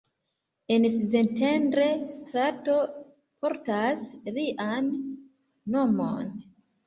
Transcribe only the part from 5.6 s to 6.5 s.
nomon.